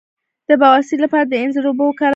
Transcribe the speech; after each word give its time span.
د 0.47 0.49
بواسیر 0.61 0.99
لپاره 1.05 1.25
د 1.27 1.33
انځر 1.43 1.63
اوبه 1.67 1.83
وکاروئ 1.87 2.09